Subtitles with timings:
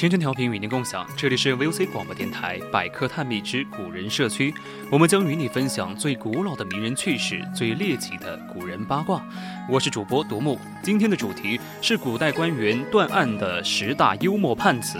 [0.00, 4.54] 青春调频与您共享，这里是 VOC 广播电台百科探秘之古人社区，
[4.90, 9.22] 我们将与你分享最古老的名人趣事，最猎奇的古人八卦。
[9.68, 14.98] 我是主播独木，今天的主题是古代官员断案的十大幽默判词，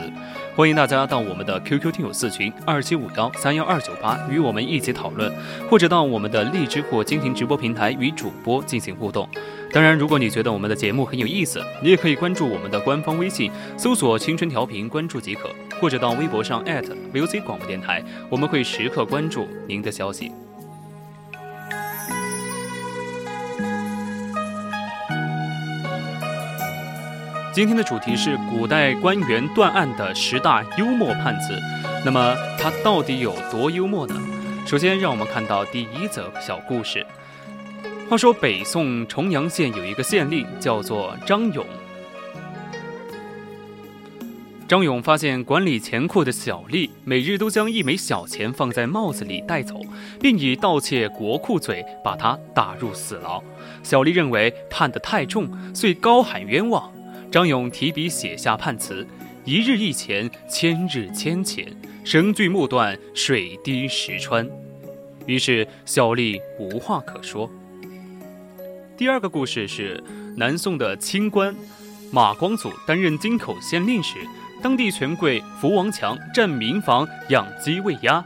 [0.55, 5.35] 欢迎大家到我们的 QQ 听友四群二七五幺三幺二九八与我们一起讨论，
[5.71, 9.27] 或者到我们的荔枝或蜻蜓直播平台与主播进行互动。
[9.73, 15.49] 当然，如果你觉得我们的节目很有意思，你也可以关注我们的官方微信，搜索“青春调频”，关注即可；
[15.81, 20.33] 或者到微博上 @VOC 广播电台，我们会时刻关注您的消息。
[27.53, 31.57] 今天的主题是古代官员断案的十大幽默判词，
[32.05, 34.21] 那么它到底有多幽默呢？
[34.67, 37.07] 首先，让我们看到第一则小故事。
[38.11, 41.65] 话说北宋重阳县有一个县令叫做张勇。
[44.67, 49.81] 张勇发现管理钱库的小吏每日都将一枚小钱放在帽子里带走，
[50.21, 53.41] 并以盗窃国库罪把他打入死牢。
[53.85, 56.93] 小吏认为判得太重，遂高喊冤枉。
[57.31, 59.07] 张勇提笔写下判词：
[59.45, 61.65] 一日一钱，千日千钱，
[62.03, 64.45] 绳锯木断，水滴石穿。
[65.27, 67.49] 于是小吏无话可说。
[69.01, 70.05] 第二个故事是
[70.37, 71.57] 南宋的清官
[72.13, 74.19] 马光祖担任京口县令时，
[74.63, 78.23] 当地权贵福王强占民房养鸡喂鸭，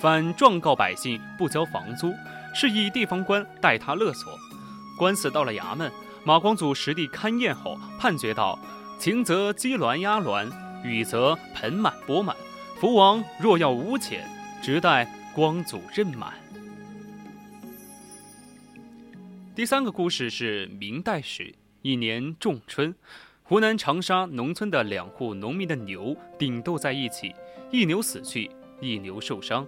[0.00, 2.12] 反状告百姓不交房租，
[2.52, 4.36] 示意地方官代他勒索。
[4.98, 5.88] 官司到了衙门，
[6.24, 8.58] 马光祖实地勘验后判决道：
[8.98, 10.50] 晴则鸡卵鸭卵，
[10.82, 12.34] 雨则盆满钵满。
[12.80, 14.28] 福王若要无钱，
[14.60, 16.41] 直待光祖任满。
[19.54, 22.94] 第三个故事是明代时，一年仲春，
[23.42, 27.34] 湖南长沙农村的两户农民的牛顶斗在一起，
[27.70, 29.66] 一牛死去，一牛受伤。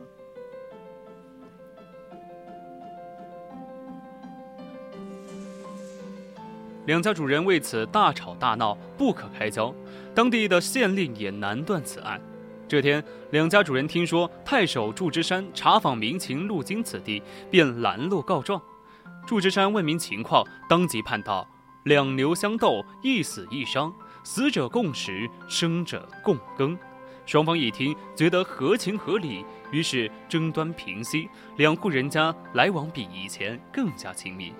[6.86, 9.74] 两家主人为此大吵大闹，不可开交。
[10.14, 12.18] 当地的县令也难断此案。
[12.66, 18.58] 这天，两家主人听说太守祝枝山查访民情路经此地，便拦路告状。
[19.26, 21.48] 祝枝山问明情况，当即判道：
[21.84, 23.92] 两牛相斗，一死一伤，
[24.22, 26.78] 死者共食，生者共耕。
[27.24, 31.26] 双方一听，觉得合情合理，于是争端平息，
[31.56, 34.52] 两户人家来往比以前更加亲密。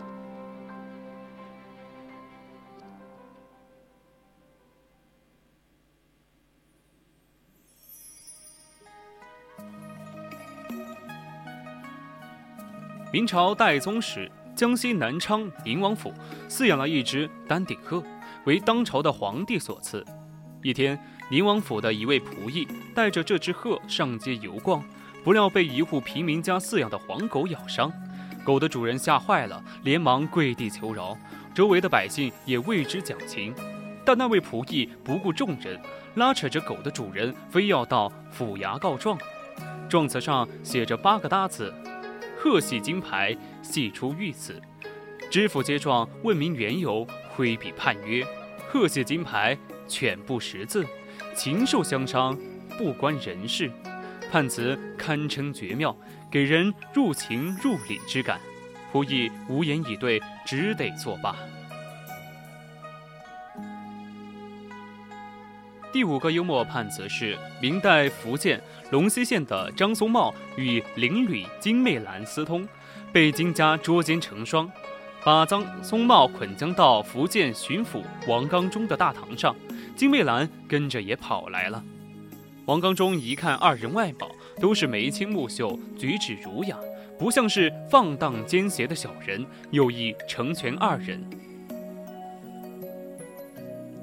[13.13, 14.33] 明朝代宗时。
[14.55, 16.13] 江西南昌宁王府
[16.49, 18.03] 饲养了一只丹顶鹤，
[18.45, 20.05] 为当朝的皇帝所赐。
[20.63, 20.99] 一天，
[21.29, 24.83] 宁王府的一位仆役带着这只鹤上街游逛，
[25.25, 27.93] 不料被一户平民家饲养的黄狗咬伤。
[28.45, 31.17] 狗的主人吓坏了，连忙跪地求饶，
[31.53, 33.53] 周围的百姓也为之讲情。
[34.05, 35.81] 但那位仆役不顾众人，
[36.15, 39.19] 拉扯着狗的主人，非要到府衙告状。
[39.89, 41.75] 状词上写着八个大字。
[42.45, 44.61] 贺喜金牌，系出御赐。
[45.31, 48.23] 知府接状，问明缘由，挥笔判曰
[48.69, 49.57] ：“贺喜金牌，
[49.89, 50.85] 犬不识字，
[51.35, 52.39] 禽兽相伤，
[52.77, 53.71] 不关人事。”
[54.31, 55.97] 判词堪称绝妙，
[56.31, 58.39] 给人入情入理之感。
[58.93, 61.35] 仆役无言以对，只得作罢。
[65.95, 68.61] 第五个幽默判词是明代福建
[68.91, 72.67] 龙溪县的张松茂与邻女金媚兰私通，
[73.13, 74.69] 被金家捉奸成双，
[75.23, 79.55] 把张松茂捆将到福建巡抚王刚中的大堂上，
[79.95, 81.81] 金媚兰跟着也跑来了。
[82.65, 84.29] 王刚中一看二人外貌，
[84.61, 86.77] 都是眉清目秀，举止儒雅，
[87.17, 91.25] 不像是放荡奸邪的小人，有意成全二人。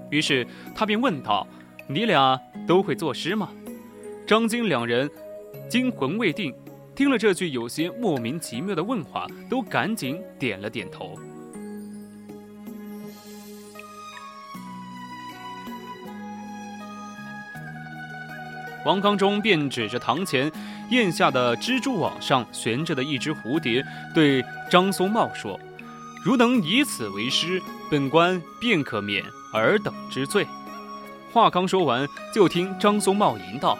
[0.10, 1.48] 于是他便问道
[1.94, 3.50] ：“你俩都会作诗吗？”
[4.26, 5.10] 张金两人
[5.70, 6.54] 惊魂未定，
[6.96, 11.18] 听了这句有些莫名其妙的问话，都赶紧点了点头。
[18.86, 20.52] 王刚中便指着堂前
[20.90, 23.86] 檐下的蜘蛛网上悬着的一只蝴蝶，
[24.16, 25.60] 对张松茂说
[26.26, 27.62] ：“如能以此为诗，
[27.92, 29.24] 本官便可免
[29.54, 30.48] 尔等之罪。”
[31.32, 33.80] 话刚说完，就听张松茂吟道：“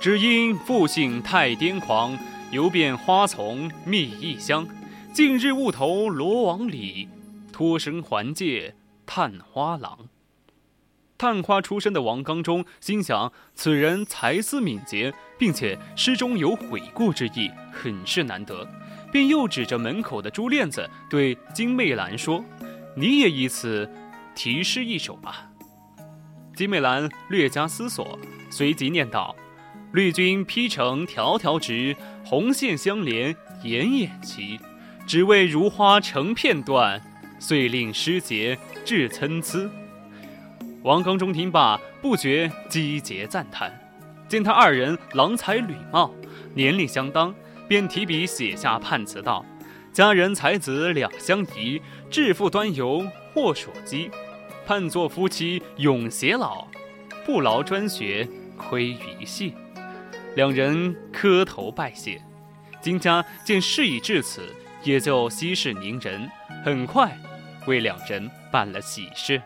[0.00, 2.18] 只因复姓太癫狂，
[2.50, 4.66] 游遍花丛觅异香。
[5.10, 7.08] 近日误投罗网里，
[7.50, 8.74] 脱身还借
[9.06, 9.98] 探花郎。”
[11.16, 18.68] 探花出身的王刚中心想，此人才思敏捷，并且诗中有悔过之意，很是难得，
[19.10, 22.44] 便又指着门口的珠链子，对金媚兰说
[22.94, 23.88] ：“你也以此
[24.34, 25.48] 题诗一首吧。”
[26.54, 28.18] 金美兰略加思索，
[28.48, 29.34] 随即念道
[29.92, 33.34] ：“绿军披成条条直，红线相连
[33.64, 34.58] 眼眼齐，
[35.06, 37.02] 只为如花成片段，
[37.40, 39.68] 遂令诗节至参差。”
[40.82, 43.72] 王刚中听罢，不觉击节赞叹。
[44.28, 46.14] 见他二人郎才女貌，
[46.54, 47.34] 年龄相当，
[47.66, 49.44] 便提笔写下判词道
[49.92, 51.80] ：“佳人才子两相宜，
[52.10, 54.10] 致富端游或所羁。
[54.66, 56.66] 盼做夫妻永偕老，
[57.24, 59.54] 不劳专学亏于戏。”
[60.36, 62.20] 两人磕头拜谢。
[62.80, 64.42] 金家见事已至此，
[64.82, 66.30] 也就息事宁人，
[66.64, 67.16] 很快
[67.66, 69.40] 为两人办了喜事。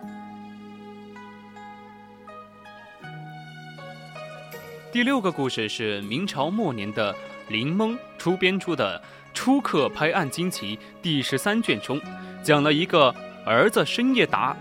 [4.91, 7.15] 第六个故事是明朝末年的
[7.49, 8.99] 林蒙出编出的
[9.35, 12.01] 《初刻拍案惊奇》第十三卷中，
[12.43, 14.57] 讲了一个儿子深夜打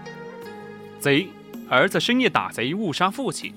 [1.00, 1.28] 贼，
[1.70, 3.54] 儿子深夜打贼误杀父亲。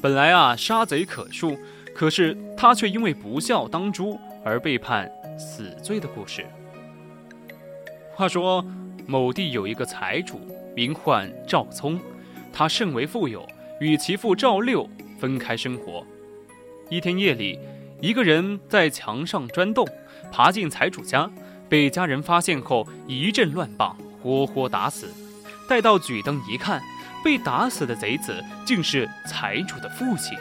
[0.00, 1.58] 本来啊，杀贼可恕，
[1.94, 6.46] 可是他却因为不孝当诛而被判死罪的故事。
[8.14, 8.64] 话说，
[9.06, 10.40] 某地有一个财主，
[10.74, 12.00] 名唤赵聪，
[12.52, 13.46] 他甚为富有，
[13.80, 14.88] 与其父赵六。
[15.18, 16.02] 分开生活。
[16.88, 17.58] 一天夜里，
[18.00, 19.86] 一个人在墙上钻洞，
[20.32, 21.30] 爬进财主家，
[21.68, 25.12] 被家人发现后一阵乱棒，活活打死。
[25.70, 26.82] 待到举灯一看，
[27.22, 30.36] 被打死的贼子竟是财主的父亲。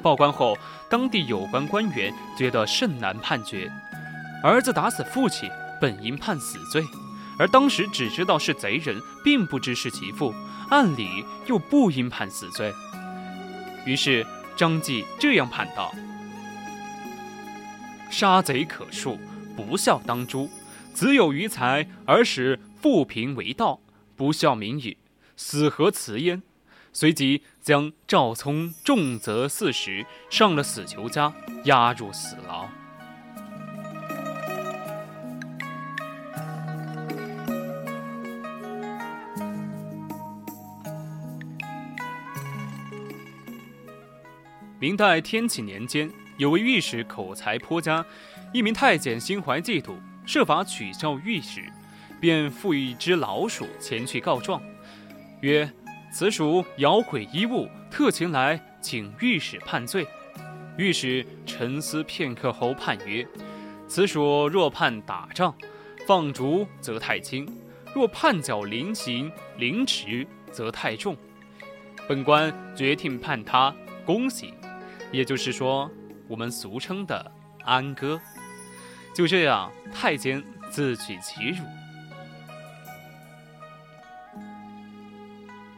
[0.00, 0.56] 报官后，
[0.88, 3.68] 当地有关官员觉得甚难判决。
[4.40, 5.50] 儿子打死父亲，
[5.80, 6.84] 本应判死罪，
[7.36, 10.32] 而当时只知道是贼人，并不知是其父，
[10.70, 12.72] 按理又不应判死罪。
[13.84, 14.24] 于是
[14.56, 15.92] 张继这样判道
[18.08, 19.18] ：“杀贼可恕，
[19.56, 20.48] 不孝当诛。
[20.94, 23.80] 子有余财而使富贫为盗，
[24.18, 24.98] 不孝民矣，
[25.36, 26.42] 死何辞焉？”
[26.92, 31.32] 随即将赵聪重责四十，上了死囚家，
[31.64, 32.66] 押入死牢。
[44.80, 48.04] 明代天启年间，有位御史口才颇佳，
[48.52, 49.94] 一名太监心怀嫉妒，
[50.26, 51.70] 设法取笑御史，
[52.20, 54.62] 便附一只老鼠前去告状，
[55.40, 55.70] 曰
[56.12, 60.06] ：“此鼠咬毁衣物，特前来请御史判罪。”
[60.76, 63.26] 御史沉思片刻后判曰
[63.88, 65.54] ：“此鼠若判打仗、
[66.06, 67.46] 放逐，则太轻；
[67.94, 71.16] 若判缴临刑、凌迟，则太重。
[72.08, 74.54] 本官决定判他宫刑。”
[75.10, 75.90] 也就是说，
[76.28, 77.32] 我们俗称的
[77.64, 78.20] 安哥，
[79.14, 81.64] 就这样，太监自取其辱。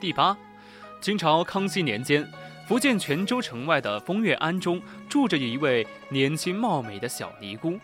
[0.01, 0.35] 第八，
[1.03, 2.27] 清朝康熙年间，
[2.67, 4.81] 福建泉州城外的风月庵中
[5.11, 7.79] 住着一位年轻貌美的小尼姑。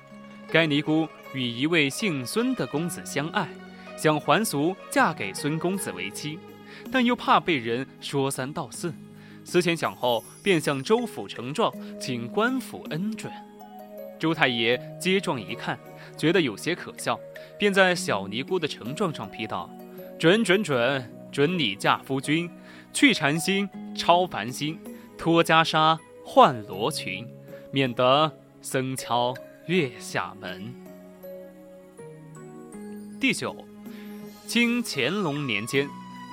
[0.50, 3.46] 该尼姑与一位姓孙的公子相爱，
[3.98, 6.38] 想还俗嫁给孙公子为妻，
[6.90, 8.94] 但又怕被人说三道四。
[9.44, 11.70] 思前想后，便向州府呈状，
[12.00, 13.30] 请官府恩准。
[14.18, 15.78] 周太爷接状一看，
[16.16, 17.20] 觉得有些可笑，
[17.58, 19.70] 便在小尼姑的呈状上批道
[20.18, 22.50] ：“准准准，准你嫁夫君，
[22.94, 24.80] 去禅心，超凡心，
[25.18, 27.28] 脱袈裟，换罗裙，
[27.70, 29.34] 免得僧敲
[29.66, 30.74] 月下门。”
[33.20, 33.54] 第九，
[34.46, 35.86] 清乾隆年间，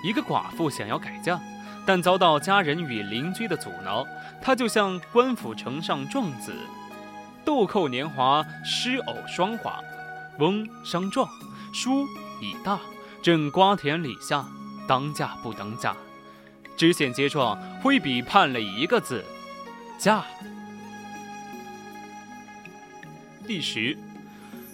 [0.06, 1.38] 一个寡妇想要改嫁。
[1.86, 4.08] 但遭到家人与邻居的阻挠，
[4.42, 6.54] 她就向官府呈上状子
[7.44, 9.82] ：“豆蔻年华，诗偶霜华，
[10.40, 11.28] 翁伤壮，
[11.74, 12.08] 书
[12.42, 12.80] 已大，
[13.22, 14.48] 正瓜田李下，
[14.88, 15.96] 当嫁不当嫁？”
[16.76, 19.24] 知县接状，挥笔判了一个字
[20.00, 20.24] ：“嫁。”
[23.46, 23.98] 第十，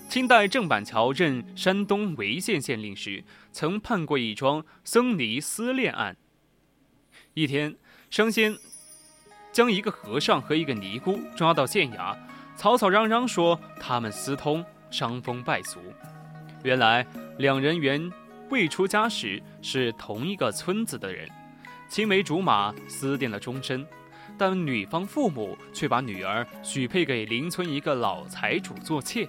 [0.08, 6.16] 清代郑板桥任山东潍县县令时，曾判过一桩僧尼私恋案。
[7.34, 7.76] 一天，
[8.10, 8.56] 升仙
[9.52, 12.16] 将一个和尚和一个尼姑抓到县衙，
[12.56, 15.80] 吵吵嚷嚷说他们私通，伤风败俗。
[16.64, 17.06] 原来
[17.38, 18.12] 两人原
[18.50, 21.28] 未出家时是同一个村子的人，
[21.88, 23.86] 青梅竹马，私定了终身。
[24.38, 29.28] 但女方父母却把女儿许配给邻村一个老财主做妾，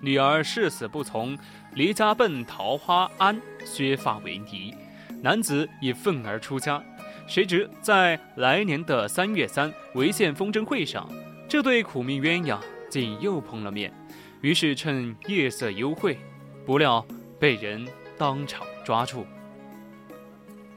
[0.00, 1.38] 女儿誓死不从，
[1.74, 4.74] 离家奔桃花庵削发为尼，
[5.22, 6.82] 男子也愤而出家。
[7.26, 11.08] 谁知在来年的三月三潍县风筝会上，
[11.48, 12.58] 这对苦命鸳鸯
[12.90, 13.92] 竟又碰了面，
[14.40, 16.18] 于是趁夜色幽会，
[16.66, 17.06] 不料
[17.38, 17.86] 被人
[18.18, 19.26] 当场抓住。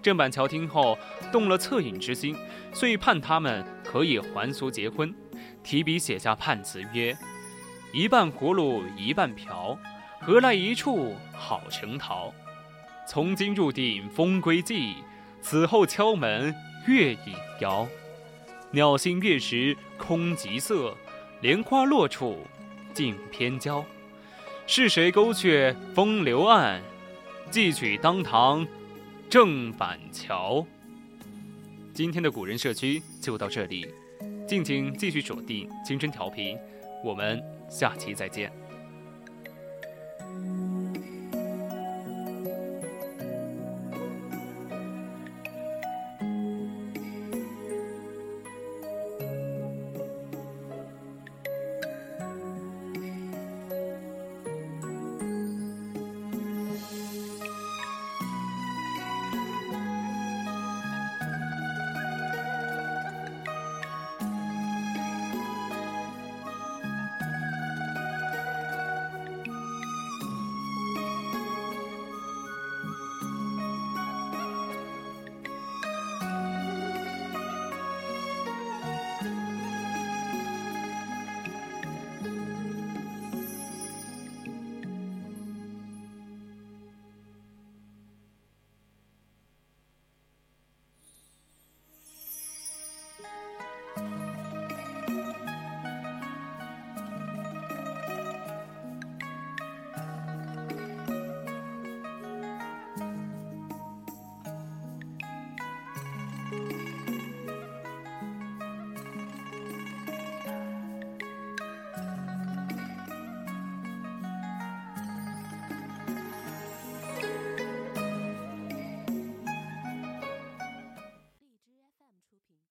[0.02, 0.98] 郑板桥听后
[1.32, 2.36] 动了恻隐之心，
[2.74, 5.14] 遂判他们可以还俗结婚，
[5.64, 7.18] 提笔写下判词曰
[7.92, 9.78] ：“一半葫芦一半瓢，
[10.22, 12.34] 何来一处好成桃？
[13.06, 14.96] 从今入定风归计，
[15.42, 16.54] 此后敲门
[16.88, 17.88] 月影摇。
[18.72, 20.96] 鸟心月时空极色，
[21.42, 22.46] 莲花落处
[22.94, 23.84] 尽偏娇。
[24.68, 26.82] 是谁勾却风流案？
[27.52, 28.66] 寄取当堂。”
[29.30, 30.66] 郑板桥。
[31.94, 33.86] 今天的古人社区就到这里，
[34.48, 36.58] 敬请继续锁定青春调频，
[37.04, 38.67] 我们下期再见。